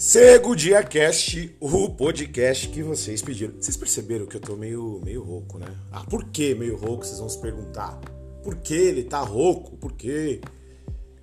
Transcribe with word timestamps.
Cego 0.00 0.56
Dia 0.56 0.82
Cast, 0.82 1.54
o 1.60 1.90
podcast 1.90 2.66
que 2.70 2.82
vocês 2.82 3.20
pediram. 3.20 3.52
Vocês 3.60 3.76
perceberam 3.76 4.24
que 4.24 4.34
eu 4.34 4.40
tô 4.40 4.56
meio, 4.56 4.98
meio 5.04 5.22
rouco, 5.22 5.58
né? 5.58 5.66
Ah, 5.92 6.02
por 6.02 6.24
que 6.24 6.54
meio 6.54 6.74
rouco? 6.74 7.04
Vocês 7.04 7.18
vão 7.18 7.28
se 7.28 7.38
perguntar. 7.38 8.00
Por 8.42 8.56
que 8.56 8.72
ele 8.72 9.04
tá 9.04 9.20
rouco? 9.20 9.76
Por 9.76 9.92
quê? 9.92 10.40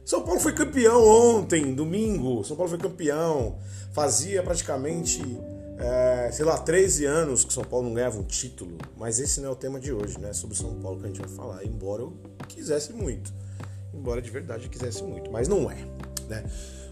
São 0.05 0.21
Paulo 0.21 0.39
foi 0.39 0.53
campeão 0.53 1.03
ontem, 1.03 1.73
domingo. 1.73 2.43
São 2.43 2.55
Paulo 2.55 2.69
foi 2.69 2.77
campeão. 2.77 3.57
Fazia 3.93 4.43
praticamente, 4.43 5.23
é, 5.79 6.29
sei 6.31 6.45
lá, 6.45 6.59
13 6.59 7.03
anos 7.05 7.43
que 7.43 7.51
São 7.51 7.63
Paulo 7.63 7.87
não 7.87 7.95
ganhava 7.95 8.19
um 8.19 8.23
título. 8.23 8.77
Mas 8.95 9.19
esse 9.19 9.41
não 9.41 9.49
é 9.49 9.51
o 9.53 9.55
tema 9.55 9.79
de 9.79 9.91
hoje, 9.91 10.19
né? 10.19 10.33
Sobre 10.33 10.55
São 10.55 10.75
Paulo 10.75 10.99
que 10.99 11.05
a 11.05 11.07
gente 11.07 11.21
vai 11.21 11.29
falar. 11.29 11.65
Embora 11.65 12.03
eu 12.03 12.13
quisesse 12.47 12.93
muito. 12.93 13.33
Embora 13.91 14.21
de 14.21 14.29
verdade 14.29 14.65
eu 14.65 14.69
quisesse 14.69 15.03
muito. 15.03 15.31
Mas 15.31 15.47
não 15.47 15.71
é, 15.71 15.83
né? 16.29 16.43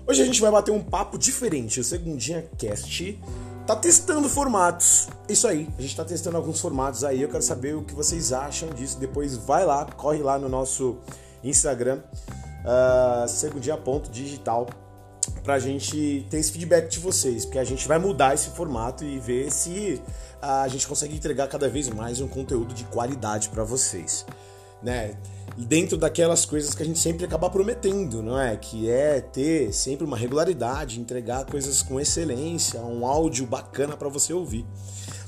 Hoje 0.07 0.21
a 0.21 0.25
gente 0.25 0.39
vai 0.39 0.51
bater 0.51 0.69
um 0.69 0.83
papo 0.83 1.17
diferente. 1.17 1.79
O 1.79 1.83
Segundinha 1.83 2.47
Cast 2.59 3.19
tá 3.65 3.75
testando 3.75 4.29
formatos. 4.29 5.07
Isso 5.27 5.47
aí, 5.47 5.67
a 5.79 5.81
gente 5.81 5.95
tá 5.95 6.05
testando 6.05 6.37
alguns 6.37 6.61
formatos 6.61 7.03
aí. 7.03 7.23
Eu 7.23 7.29
quero 7.29 7.41
saber 7.41 7.75
o 7.75 7.83
que 7.83 7.95
vocês 7.95 8.31
acham 8.31 8.69
disso. 8.69 8.99
Depois 8.99 9.35
vai 9.35 9.65
lá, 9.65 9.83
corre 9.83 10.19
lá 10.19 10.37
no 10.37 10.47
nosso 10.47 10.97
Instagram, 11.43 12.01
uh, 12.63 13.27
segundinha.digital, 13.27 14.67
pra 15.43 15.57
gente 15.57 16.27
ter 16.29 16.37
esse 16.37 16.51
feedback 16.51 16.87
de 16.87 16.99
vocês. 16.99 17.43
Porque 17.43 17.57
a 17.57 17.63
gente 17.63 17.87
vai 17.87 17.97
mudar 17.97 18.35
esse 18.35 18.51
formato 18.51 19.03
e 19.03 19.17
ver 19.17 19.51
se 19.51 19.99
a 20.39 20.67
gente 20.67 20.87
consegue 20.87 21.15
entregar 21.15 21.47
cada 21.47 21.67
vez 21.67 21.89
mais 21.89 22.21
um 22.21 22.27
conteúdo 22.27 22.75
de 22.75 22.83
qualidade 22.83 23.49
para 23.49 23.63
vocês. 23.63 24.23
Né? 24.85 25.17
dentro 25.57 25.97
daquelas 25.97 26.45
coisas 26.45 26.75
que 26.75 26.83
a 26.83 26.85
gente 26.85 26.99
sempre 26.99 27.25
acaba 27.25 27.49
prometendo, 27.49 28.21
não 28.21 28.39
é? 28.39 28.57
Que 28.57 28.89
é 28.89 29.21
ter 29.21 29.73
sempre 29.73 30.05
uma 30.05 30.17
regularidade, 30.17 30.99
entregar 30.99 31.45
coisas 31.45 31.81
com 31.81 31.99
excelência, 31.99 32.81
um 32.81 33.05
áudio 33.05 33.45
bacana 33.45 33.95
para 33.95 34.09
você 34.09 34.33
ouvir. 34.33 34.65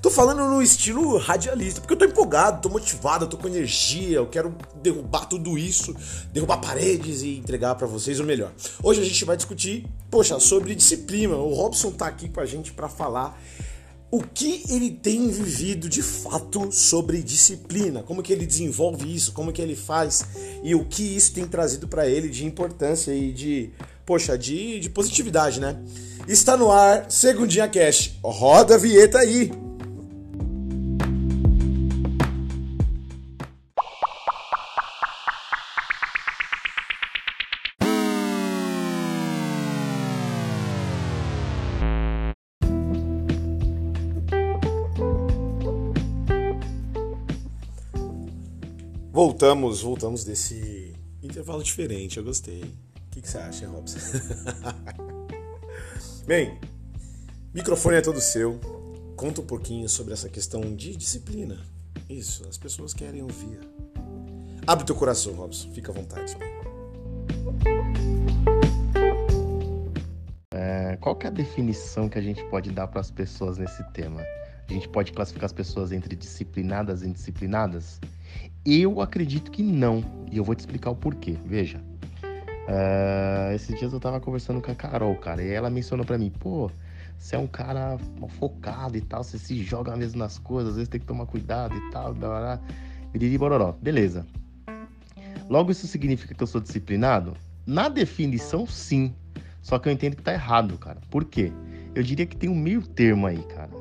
Tô 0.01 0.11
falando 0.11 0.43
no 0.43 0.61
estilo 0.61 1.17
radialista, 1.17 1.81
porque 1.81 1.93
eu 1.93 1.97
tô 1.97 2.05
empolgado, 2.05 2.61
tô 2.61 2.69
motivado, 2.69 3.27
tô 3.27 3.35
com 3.35 3.47
energia, 3.47 4.17
eu 4.17 4.27
quero 4.27 4.55
derrubar 4.75 5.25
tudo 5.25 5.57
isso, 5.57 5.95
derrubar 6.31 6.57
paredes 6.57 7.23
e 7.23 7.37
entregar 7.37 7.75
para 7.75 7.87
vocês 7.87 8.19
o 8.19 8.23
melhor. 8.23 8.51
Hoje 8.83 9.01
a 9.01 9.03
gente 9.03 9.25
vai 9.25 9.35
discutir, 9.35 9.87
poxa, 10.11 10.39
sobre 10.39 10.75
disciplina. 10.75 11.35
O 11.35 11.53
Robson 11.53 11.91
tá 11.91 12.05
aqui 12.05 12.29
com 12.29 12.39
a 12.39 12.45
gente 12.45 12.73
para 12.73 12.87
falar 12.87 13.39
o 14.09 14.21
que 14.21 14.63
ele 14.69 14.91
tem 14.91 15.29
vivido 15.29 15.89
de 15.89 16.01
fato 16.01 16.71
sobre 16.71 17.21
disciplina, 17.21 18.01
como 18.03 18.23
que 18.23 18.31
ele 18.31 18.45
desenvolve 18.45 19.13
isso, 19.13 19.33
como 19.33 19.51
que 19.51 19.61
ele 19.61 19.75
faz 19.75 20.25
e 20.63 20.73
o 20.73 20.85
que 20.85 21.03
isso 21.03 21.33
tem 21.33 21.45
trazido 21.45 21.87
para 21.87 22.07
ele 22.07 22.29
de 22.29 22.45
importância 22.45 23.13
e 23.13 23.33
de, 23.33 23.69
poxa, 24.05 24.37
de, 24.37 24.79
de 24.79 24.89
positividade, 24.89 25.59
né? 25.59 25.77
Está 26.27 26.55
no 26.55 26.71
ar, 26.71 27.09
Segundinha 27.09 27.67
Cash. 27.67 28.17
Roda 28.23 28.75
a 28.75 28.77
vinheta 28.77 29.19
aí! 29.19 29.66
Voltamos, 49.17 49.81
voltamos 49.81 50.23
desse 50.23 50.93
intervalo 51.23 51.63
diferente, 51.63 52.19
eu 52.19 52.23
gostei. 52.23 52.61
O 52.61 53.09
que, 53.09 53.19
que 53.19 53.27
você 53.27 53.39
acha, 53.39 53.67
Robson? 53.67 53.97
Bem, 56.27 56.59
microfone 57.51 57.95
é 57.97 58.01
todo 58.01 58.21
seu. 58.21 58.59
Conta 59.15 59.41
um 59.41 59.43
pouquinho 59.43 59.89
sobre 59.89 60.13
essa 60.13 60.29
questão 60.29 60.61
de 60.75 60.95
disciplina. 60.95 61.57
Isso, 62.07 62.47
as 62.47 62.59
pessoas 62.59 62.93
querem 62.93 63.23
ouvir. 63.23 63.59
Abre 64.67 64.85
teu 64.85 64.95
coração, 64.95 65.33
Robson, 65.33 65.73
fica 65.73 65.91
à 65.91 65.95
vontade. 65.95 66.37
É, 70.53 70.95
qual 70.97 71.17
é 71.23 71.25
a 71.25 71.31
definição 71.31 72.07
que 72.07 72.19
a 72.19 72.21
gente 72.21 72.43
pode 72.51 72.69
dar 72.69 72.87
para 72.87 73.01
as 73.01 73.09
pessoas 73.09 73.57
nesse 73.57 73.83
tema? 73.93 74.21
A 74.69 74.73
gente 74.73 74.87
pode 74.87 75.11
classificar 75.11 75.45
as 75.45 75.53
pessoas 75.53 75.91
entre 75.91 76.15
disciplinadas 76.15 77.01
e 77.01 77.07
indisciplinadas? 77.07 77.99
Eu 78.65 79.01
acredito 79.01 79.51
que 79.51 79.63
não. 79.63 80.03
E 80.31 80.37
eu 80.37 80.43
vou 80.43 80.55
te 80.55 80.59
explicar 80.59 80.91
o 80.91 80.95
porquê. 80.95 81.37
Veja. 81.45 81.81
Uh, 82.67 83.53
esses 83.55 83.79
dias 83.79 83.93
eu 83.93 83.99
tava 83.99 84.19
conversando 84.19 84.61
com 84.61 84.69
a 84.69 84.75
Carol, 84.75 85.15
cara, 85.15 85.41
e 85.41 85.49
ela 85.49 85.69
mencionou 85.69 86.05
para 86.05 86.17
mim, 86.17 86.29
pô, 86.29 86.69
você 87.17 87.37
é 87.37 87.39
um 87.39 87.47
cara 87.47 87.97
focado 88.37 88.97
e 88.97 89.01
tal, 89.01 89.23
você 89.23 89.37
se 89.37 89.63
joga 89.63 89.95
mesmo 89.95 90.19
nas 90.19 90.37
coisas, 90.37 90.71
às 90.71 90.75
vezes 90.75 90.89
tem 90.89 90.99
que 90.99 91.07
tomar 91.07 91.25
cuidado 91.27 91.73
e 91.73 91.91
tal, 91.91 92.13
blá, 92.13 92.59
bororó. 93.39 93.71
Beleza. 93.81 94.25
Logo, 95.49 95.71
isso 95.71 95.87
significa 95.87 96.35
que 96.35 96.43
eu 96.43 96.47
sou 96.47 96.59
disciplinado? 96.59 97.33
Na 97.65 97.87
definição, 97.87 98.67
sim. 98.67 99.13
Só 99.61 99.79
que 99.79 99.87
eu 99.87 99.93
entendo 99.93 100.17
que 100.17 100.21
tá 100.21 100.33
errado, 100.33 100.77
cara. 100.77 100.99
Por 101.09 101.23
quê? 101.23 101.51
Eu 101.95 102.03
diria 102.03 102.25
que 102.25 102.35
tem 102.35 102.49
um 102.49 102.55
meio 102.55 102.81
termo 102.81 103.27
aí, 103.27 103.41
cara. 103.43 103.71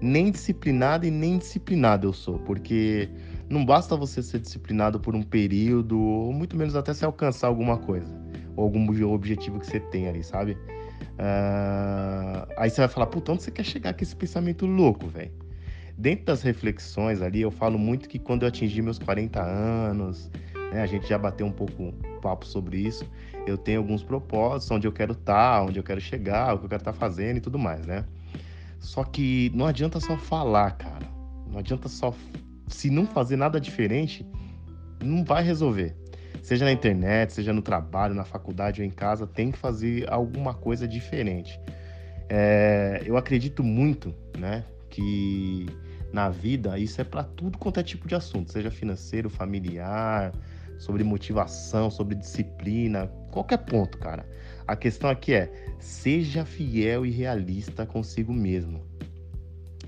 Nem 0.00 0.30
disciplinado 0.30 1.06
e 1.06 1.10
nem 1.10 1.38
disciplinado 1.38 2.08
eu 2.08 2.12
sou, 2.12 2.38
porque 2.40 3.08
não 3.52 3.64
basta 3.64 3.94
você 3.96 4.22
ser 4.22 4.40
disciplinado 4.40 4.98
por 4.98 5.14
um 5.14 5.22
período, 5.22 6.00
ou 6.00 6.32
muito 6.32 6.56
menos 6.56 6.74
até 6.74 6.94
se 6.94 7.04
alcançar 7.04 7.48
alguma 7.48 7.76
coisa, 7.76 8.12
ou 8.56 8.64
algum 8.64 9.12
objetivo 9.12 9.60
que 9.60 9.66
você 9.66 9.78
tem 9.78 10.08
ali, 10.08 10.24
sabe? 10.24 10.52
Uh, 11.12 12.48
aí 12.56 12.70
você 12.70 12.80
vai 12.80 12.88
falar, 12.88 13.06
puta, 13.06 13.32
onde 13.32 13.42
você 13.42 13.50
quer 13.50 13.64
chegar 13.64 13.92
com 13.92 14.02
esse 14.02 14.16
pensamento 14.16 14.64
louco, 14.64 15.06
velho? 15.06 15.30
Dentro 15.98 16.24
das 16.24 16.42
reflexões 16.42 17.20
ali, 17.20 17.42
eu 17.42 17.50
falo 17.50 17.78
muito 17.78 18.08
que 18.08 18.18
quando 18.18 18.42
eu 18.42 18.48
atingir 18.48 18.80
meus 18.80 18.98
40 18.98 19.42
anos, 19.42 20.30
né, 20.72 20.80
a 20.80 20.86
gente 20.86 21.06
já 21.06 21.18
bateu 21.18 21.46
um 21.46 21.52
pouco 21.52 21.92
papo 22.22 22.46
sobre 22.46 22.78
isso, 22.78 23.04
eu 23.46 23.58
tenho 23.58 23.80
alguns 23.80 24.02
propósitos, 24.02 24.70
onde 24.70 24.86
eu 24.86 24.92
quero 24.92 25.12
estar, 25.12 25.58
tá, 25.58 25.62
onde 25.62 25.78
eu 25.78 25.82
quero 25.82 26.00
chegar, 26.00 26.54
o 26.54 26.58
que 26.58 26.64
eu 26.64 26.68
quero 26.70 26.80
estar 26.80 26.92
tá 26.92 26.98
fazendo 26.98 27.36
e 27.36 27.40
tudo 27.40 27.58
mais, 27.58 27.84
né? 27.84 28.06
Só 28.78 29.04
que 29.04 29.52
não 29.54 29.66
adianta 29.66 30.00
só 30.00 30.16
falar, 30.16 30.70
cara. 30.72 31.06
Não 31.50 31.58
adianta 31.58 31.88
só 31.88 32.14
se 32.72 32.90
não 32.90 33.06
fazer 33.06 33.36
nada 33.36 33.60
diferente, 33.60 34.26
não 35.02 35.24
vai 35.24 35.42
resolver. 35.42 35.94
Seja 36.42 36.64
na 36.64 36.72
internet, 36.72 37.32
seja 37.32 37.52
no 37.52 37.62
trabalho, 37.62 38.14
na 38.14 38.24
faculdade 38.24 38.80
ou 38.80 38.86
em 38.86 38.90
casa, 38.90 39.26
tem 39.26 39.52
que 39.52 39.58
fazer 39.58 40.10
alguma 40.10 40.54
coisa 40.54 40.88
diferente. 40.88 41.60
É, 42.28 43.02
eu 43.04 43.16
acredito 43.16 43.62
muito, 43.62 44.14
né, 44.38 44.64
que 44.88 45.66
na 46.12 46.28
vida 46.28 46.78
isso 46.78 47.00
é 47.00 47.04
para 47.04 47.22
tudo 47.22 47.58
quanto 47.58 47.78
é 47.78 47.82
tipo 47.82 48.08
de 48.08 48.14
assunto, 48.14 48.50
seja 48.50 48.70
financeiro, 48.70 49.30
familiar, 49.30 50.32
sobre 50.78 51.04
motivação, 51.04 51.90
sobre 51.90 52.16
disciplina, 52.16 53.06
qualquer 53.30 53.58
ponto, 53.58 53.98
cara. 53.98 54.26
A 54.66 54.74
questão 54.74 55.08
aqui 55.08 55.32
é: 55.32 55.52
seja 55.78 56.44
fiel 56.44 57.06
e 57.06 57.10
realista 57.10 57.86
consigo 57.86 58.32
mesmo. 58.32 58.80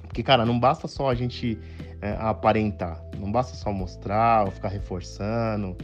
Porque, 0.03 0.23
cara, 0.23 0.47
não 0.47 0.61
basta 0.61 0.87
só 0.87 1.11
a 1.11 1.15
gente 1.15 1.59
é, 2.04 2.15
aparentar. 2.20 3.03
Não 3.19 3.32
basta 3.32 3.56
só 3.56 3.72
mostrar 3.72 4.44
ou 4.44 4.50
ficar 4.50 4.69
reforçando. 4.69 5.75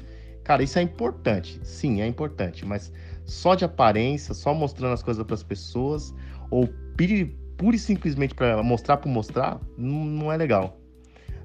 Cara, 0.45 0.63
isso 0.63 0.79
é 0.79 0.83
importante. 0.83 1.59
Sim, 1.65 2.03
é 2.03 2.07
importante. 2.07 2.67
Mas 2.67 2.93
só 3.25 3.55
de 3.55 3.65
aparência, 3.65 4.35
só 4.35 4.53
mostrando 4.53 4.93
as 4.93 5.03
coisas 5.03 5.25
para 5.25 5.35
as 5.35 5.43
pessoas, 5.43 6.15
ou 6.51 6.69
pura 7.57 7.75
e 7.75 7.79
simplesmente 7.79 8.35
para 8.35 8.63
mostrar 8.63 8.99
por 8.99 9.09
mostrar, 9.09 9.59
não, 9.79 10.31
é 10.31 10.37
legal. 10.37 10.79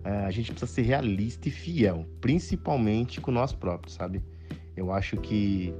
É, 0.03 0.25
a 0.25 0.31
gente 0.31 0.51
precisa 0.51 0.69
ser 0.69 0.81
realista 0.81 1.47
e 1.47 1.51
fiel, 1.51 2.05
principalmente 2.19 3.21
com 3.21 3.31
nós 3.31 3.53
próprios, 3.53 3.95
sabe? 3.95 4.21
Eu 4.75 4.91
acho 4.91 5.15
que. 5.17 5.73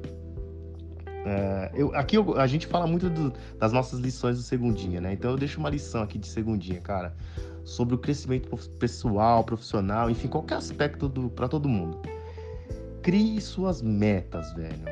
É, 1.25 1.72
eu, 1.75 1.94
aqui 1.96 2.16
eu, 2.18 2.40
a 2.40 2.48
gente 2.48 2.66
fala 2.66 2.88
muito 2.88 3.10
do, 3.10 3.34
das 3.58 3.74
nossas 3.74 4.00
lições 4.00 4.38
do 4.38 4.44
segundinha, 4.44 5.02
né? 5.02 5.12
Então 5.12 5.31
eu 5.31 5.38
deixo 5.38 5.60
uma 5.60 5.70
lição 5.70 6.02
aqui 6.02 6.18
de 6.18 6.28
segundinha, 6.28 6.80
cara 6.80 7.14
sobre 7.66 7.96
o 7.96 7.98
crescimento 7.98 8.56
pessoal, 8.78 9.44
profissional, 9.44 10.10
enfim, 10.10 10.28
qualquer 10.28 10.56
aspecto 10.56 11.10
para 11.36 11.48
todo 11.48 11.68
mundo. 11.68 12.00
Crie 13.02 13.42
suas 13.42 13.82
metas, 13.82 14.54
velho. 14.54 14.86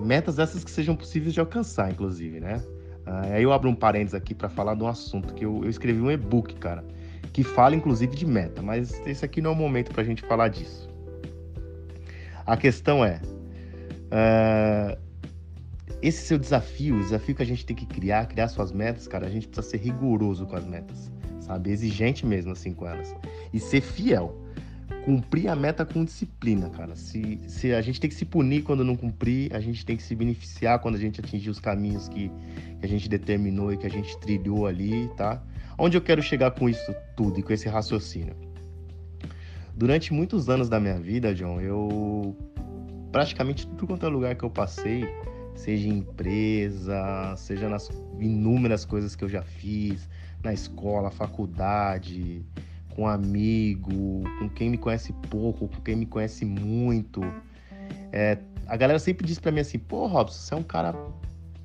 Metas 0.00 0.38
essas 0.38 0.64
que 0.64 0.70
sejam 0.70 0.94
possíveis 0.94 1.32
de 1.32 1.40
alcançar, 1.40 1.90
inclusive, 1.90 2.40
né? 2.40 2.62
Ah, 3.06 3.22
aí 3.22 3.42
eu 3.42 3.52
abro 3.52 3.70
um 3.70 3.74
parênteses 3.74 4.14
aqui 4.14 4.34
para 4.34 4.48
falar 4.48 4.74
de 4.74 4.82
um 4.82 4.88
assunto 4.88 5.32
que 5.32 5.44
eu, 5.44 5.62
eu 5.62 5.70
escrevi 5.70 6.00
um 6.00 6.10
e-book, 6.10 6.54
cara, 6.56 6.84
que 7.32 7.42
fala 7.42 7.74
inclusive 7.74 8.14
de 8.14 8.26
meta, 8.26 8.60
mas 8.60 9.00
esse 9.06 9.24
aqui 9.24 9.40
não 9.40 9.52
é 9.52 9.54
o 9.54 9.56
momento 9.56 9.92
para 9.92 10.02
a 10.02 10.04
gente 10.04 10.22
falar 10.22 10.48
disso. 10.48 10.88
A 12.44 12.56
questão 12.56 13.04
é, 13.04 13.20
uh, 14.12 14.98
esse 16.02 16.26
seu 16.26 16.38
desafio, 16.38 16.96
o 16.96 17.00
desafio 17.00 17.34
que 17.34 17.42
a 17.42 17.46
gente 17.46 17.64
tem 17.64 17.76
que 17.76 17.86
criar, 17.86 18.26
criar 18.26 18.48
suas 18.48 18.72
metas, 18.72 19.06
cara, 19.06 19.26
a 19.26 19.30
gente 19.30 19.46
precisa 19.48 19.68
ser 19.68 19.78
rigoroso 19.78 20.46
com 20.46 20.56
as 20.56 20.66
metas 20.66 21.17
sabe? 21.48 21.70
Exigente 21.70 22.24
mesmo, 22.24 22.52
assim, 22.52 22.72
com 22.72 22.86
elas. 22.86 23.16
E 23.52 23.58
ser 23.58 23.80
fiel. 23.80 24.44
cumprir 25.04 25.48
a 25.48 25.56
meta 25.56 25.86
com 25.86 26.04
disciplina, 26.04 26.68
cara. 26.68 26.94
Se, 26.94 27.40
se 27.48 27.72
a 27.72 27.80
gente 27.80 27.98
tem 27.98 28.10
que 28.10 28.16
se 28.16 28.26
punir 28.26 28.62
quando 28.62 28.84
não 28.84 28.94
cumprir, 28.94 29.54
a 29.54 29.60
gente 29.60 29.84
tem 29.84 29.96
que 29.96 30.02
se 30.02 30.14
beneficiar 30.14 30.78
quando 30.80 30.96
a 30.96 30.98
gente 30.98 31.18
atingir 31.18 31.48
os 31.48 31.58
caminhos 31.58 32.08
que, 32.08 32.30
que 32.78 32.84
a 32.84 32.88
gente 32.88 33.08
determinou 33.08 33.72
e 33.72 33.78
que 33.78 33.86
a 33.86 33.90
gente 33.90 34.18
trilhou 34.18 34.66
ali, 34.66 35.08
tá? 35.16 35.42
Onde 35.78 35.96
eu 35.96 36.02
quero 36.02 36.20
chegar 36.20 36.50
com 36.50 36.68
isso 36.68 36.94
tudo 37.16 37.40
e 37.40 37.42
com 37.42 37.52
esse 37.52 37.68
raciocínio? 37.68 38.36
Durante 39.74 40.12
muitos 40.12 40.50
anos 40.50 40.68
da 40.68 40.78
minha 40.78 40.98
vida, 40.98 41.34
John, 41.34 41.60
eu 41.60 42.36
praticamente 43.10 43.66
tudo 43.66 43.86
quanto 43.86 44.04
é 44.04 44.08
lugar 44.08 44.34
que 44.34 44.44
eu 44.44 44.50
passei, 44.50 45.08
seja 45.58 45.88
em 45.88 45.98
empresa, 45.98 47.34
seja 47.36 47.68
nas 47.68 47.90
inúmeras 48.20 48.84
coisas 48.84 49.16
que 49.16 49.24
eu 49.24 49.28
já 49.28 49.42
fiz, 49.42 50.08
na 50.42 50.52
escola, 50.52 51.10
faculdade, 51.10 52.44
com 52.94 53.08
amigo, 53.08 54.22
com 54.38 54.48
quem 54.48 54.70
me 54.70 54.78
conhece 54.78 55.12
pouco, 55.28 55.66
com 55.68 55.80
quem 55.82 55.96
me 55.96 56.06
conhece 56.06 56.44
muito. 56.44 57.20
É, 58.12 58.38
a 58.66 58.76
galera 58.76 59.00
sempre 59.00 59.26
diz 59.26 59.40
para 59.40 59.50
mim 59.50 59.60
assim: 59.60 59.78
pô, 59.78 60.06
Robson, 60.06 60.38
você 60.38 60.54
é 60.54 60.56
um 60.56 60.62
cara 60.62 60.94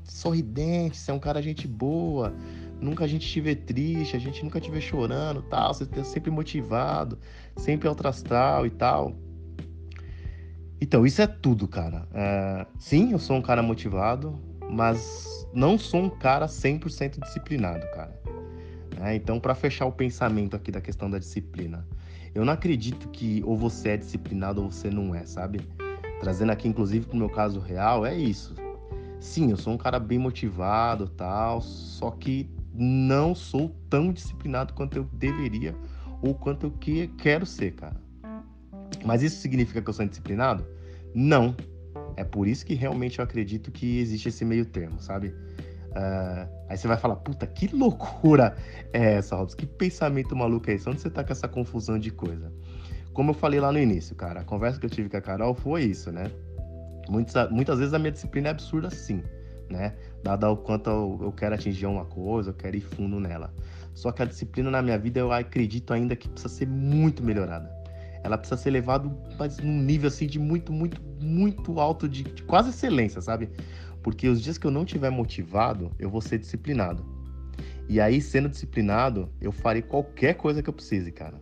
sorridente, 0.04 0.98
você 0.98 1.12
é 1.12 1.13
um 1.13 1.19
cara 1.19 1.39
gente 1.39 1.68
boa, 1.68 2.34
nunca 2.81 3.06
a 3.06 3.07
gente 3.07 3.28
te 3.28 3.39
vê 3.39 3.56
triste, 3.56 4.16
a 4.16 4.19
gente 4.19 4.44
nunca 4.44 4.60
te 4.60 4.72
vê 4.72 4.81
chorando, 4.81 5.44
tal, 5.44 5.72
você 5.72 5.88
é 5.96 6.04
sempre 6.04 6.31
motivado, 6.31 7.19
sempre 7.57 7.88
alto 7.88 8.07
astral 8.07 8.66
e 8.66 8.72
tal. 8.72 9.16
Então, 10.84 11.06
isso 11.06 11.22
é 11.22 11.28
tudo, 11.28 11.66
cara. 11.66 12.06
É, 12.14 12.68
sim, 12.78 13.14
eu 13.14 13.18
sou 13.18 13.38
um 13.38 13.42
cara 13.42 13.64
motivado, 13.64 14.38
mas 14.70 15.48
não 15.54 15.78
sou 15.78 16.02
um 16.02 16.10
cara 16.10 16.46
100% 16.46 17.22
disciplinado, 17.22 17.88
cara. 17.92 18.22
É, 19.02 19.16
então, 19.16 19.40
para 19.40 19.56
fechar 19.56 19.86
o 19.86 19.94
pensamento 19.94 20.58
aqui 20.58 20.74
da 20.74 20.82
questão 20.82 21.10
da 21.10 21.18
disciplina, 21.18 21.88
eu 22.36 22.44
não 22.44 22.52
acredito 22.52 23.08
que 23.08 23.42
ou 23.46 23.56
você 23.56 23.92
é 23.92 23.98
disciplinado 23.98 24.62
ou 24.62 24.70
você 24.70 24.90
não 24.90 25.16
é, 25.16 25.26
sabe? 25.26 25.62
Trazendo 26.20 26.52
aqui, 26.52 26.68
inclusive, 26.68 27.06
pro 27.06 27.16
meu 27.16 27.30
caso 27.30 27.62
real, 27.62 28.06
é 28.06 28.14
isso. 28.18 28.54
Sim, 29.22 29.52
eu 29.52 29.58
sou 29.58 29.72
um 29.72 29.78
cara 29.78 29.98
bem 29.98 30.20
motivado, 30.20 31.08
tal, 31.08 31.62
só 31.62 32.12
que 32.12 32.50
não 32.74 33.34
sou 33.34 33.74
tão 33.90 34.12
disciplinado 34.12 34.74
quanto 34.74 34.98
eu 34.98 35.06
deveria 35.14 35.74
ou 36.22 36.36
quanto 36.36 36.66
eu 36.66 36.72
que, 36.72 37.08
quero 37.08 37.46
ser, 37.46 37.72
cara. 37.72 38.04
Mas 39.06 39.24
isso 39.24 39.38
significa 39.38 39.81
que 39.81 39.90
eu 39.90 39.94
sou 39.94 40.06
indisciplinado? 40.06 40.66
Não. 41.13 41.56
É 42.16 42.24
por 42.24 42.48
isso 42.48 42.66
que 42.66 42.74
realmente 42.74 43.19
eu 43.19 43.24
acredito 43.24 43.72
que 43.72 44.00
existe 44.00 44.30
esse 44.30 44.45
meio 44.45 44.66
termo, 44.66 45.00
sabe? 45.00 45.28
Uh, 45.28 46.50
aí 46.69 46.78
você 46.78 46.88
vai 46.88 46.98
falar, 46.98 47.16
puta, 47.18 47.45
que 47.45 47.68
loucura 47.68 48.56
é 48.92 49.16
essa, 49.16 49.36
Robson? 49.36 49.57
Que 49.57 49.66
pensamento 49.66 50.36
maluco 50.36 50.69
é 50.69 50.74
esse? 50.74 50.90
Onde 50.90 51.01
você 51.01 51.10
tá 51.10 51.24
com 51.24 51.31
essa 51.31 51.48
confusão 51.48 52.00
de 52.00 52.12
coisa? 52.12 52.51
Como 53.13 53.31
eu 53.31 53.34
falei 53.36 53.60
lá 53.60 53.72
no 53.72 53.80
início, 53.80 54.16
cara, 54.16 54.42
a 54.42 54.44
conversa 54.44 54.80
que 54.80 54.86
eu 54.86 54.90
tive 54.90 55.07
com 55.07 55.18
a 55.18 55.22
Carol 55.22 55.54
foi 55.54 55.84
isso, 55.84 56.12
né? 56.12 56.31
Muitas, 57.07 57.51
muitas 57.51 57.78
vezes 57.78 57.94
a 57.94 58.00
minha 58.00 58.12
disciplina 58.12 58.48
é 58.48 58.51
absurda 58.51 58.89
sim, 58.89 59.22
né? 59.69 59.94
Dado 60.24 60.48
o 60.48 60.57
quanto 60.57 60.89
eu, 60.89 61.19
eu 61.22 61.31
quero 61.31 61.54
atingir 61.54 61.86
uma 61.86 62.06
coisa, 62.06 62.50
eu 62.50 62.56
quero 62.56 62.75
ir 62.75 62.81
fundo 62.81 63.19
nela. 63.19 63.54
Só 63.94 64.12
que 64.12 64.24
a 64.24 64.25
disciplina 64.25 64.72
na 64.72 64.81
minha 64.81 64.98
vida 64.98 65.19
eu 65.19 65.31
acredito 65.31 65.94
ainda 65.94 66.16
que 66.16 66.28
precisa 66.28 66.51
ser 66.51 66.68
muito 66.68 67.22
melhorada 67.22 67.83
ela 68.24 68.38
precisa 68.38 68.60
ser 68.60 68.72
levada 68.72 69.10
mas 69.38 69.58
num 69.60 69.81
nível 69.81 70.08
assim 70.08 70.25
de 70.25 70.40
muito, 70.40 70.72
muito, 70.72 71.02
muito 71.22 71.80
alto 71.80 72.08
de, 72.08 72.24
de, 72.24 72.44
quase 72.44 72.70
excelência, 72.70 73.22
sabe? 73.22 73.50
Porque 74.02 74.28
os 74.28 74.42
dias 74.42 74.58
que 74.58 74.66
eu 74.66 74.72
não 74.72 74.86
tiver 74.86 75.10
motivado, 75.10 75.92
eu 76.00 76.10
vou 76.10 76.22
ser 76.22 76.38
disciplinado. 76.38 77.06
E 77.88 78.00
aí, 78.00 78.22
sendo 78.22 78.50
disciplinado, 78.50 79.30
eu 79.42 79.52
farei 79.52 79.81
qualquer 79.81 80.36
coisa 80.36 80.64
que 80.64 80.70
eu 80.70 80.74
precise, 80.74 81.12
cara. 81.12 81.40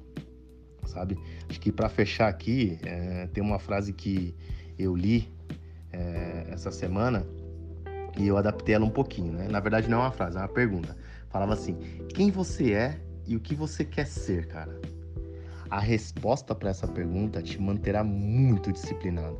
Sabe? 0.85 1.17
Acho 1.49 1.59
que 1.59 1.71
para 1.71 1.87
fechar 1.87 2.27
aqui, 2.27 2.77
é, 2.83 3.27
tem 3.27 3.43
uma 3.43 3.59
frase 3.59 3.93
que 3.93 4.35
eu 4.77 4.95
li 4.95 5.31
é, 5.91 6.47
essa 6.49 6.71
semana 6.71 7.25
e 8.17 8.27
eu 8.27 8.37
adaptei 8.37 8.75
ela 8.75 8.85
um 8.85 8.89
pouquinho, 8.89 9.33
né? 9.33 9.47
Na 9.47 9.59
verdade, 9.59 9.89
não 9.89 9.99
é 9.99 10.01
uma 10.01 10.11
frase, 10.11 10.37
é 10.37 10.41
uma 10.41 10.47
pergunta. 10.47 10.97
Falava 11.29 11.53
assim: 11.53 11.77
quem 12.13 12.29
você 12.29 12.73
é 12.73 12.99
e 13.25 13.35
o 13.35 13.39
que 13.39 13.55
você 13.55 13.85
quer 13.85 14.05
ser, 14.05 14.47
cara? 14.47 14.79
A 15.71 15.79
resposta 15.79 16.53
para 16.53 16.69
essa 16.69 16.85
pergunta 16.85 17.41
te 17.41 17.59
manterá 17.59 18.03
muito 18.03 18.73
disciplinado 18.73 19.39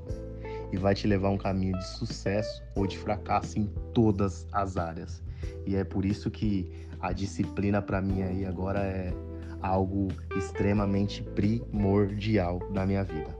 e 0.71 0.77
vai 0.77 0.95
te 0.95 1.05
levar 1.05 1.27
a 1.27 1.31
um 1.31 1.37
caminho 1.37 1.77
de 1.77 1.85
sucesso 1.85 2.63
ou 2.73 2.87
de 2.87 2.97
fracasso 2.97 3.59
em 3.59 3.65
todas 3.93 4.47
as 4.53 4.77
áreas. 4.77 5.21
E 5.65 5.75
é 5.75 5.83
por 5.83 6.05
isso 6.05 6.31
que 6.31 6.71
a 7.01 7.11
disciplina 7.11 7.81
para 7.81 8.01
mim 8.01 8.21
aí 8.21 8.45
agora 8.45 8.79
é 8.79 9.13
algo 9.61 10.07
extremamente 10.37 11.21
primordial 11.21 12.59
na 12.71 12.85
minha 12.85 13.03
vida. 13.03 13.37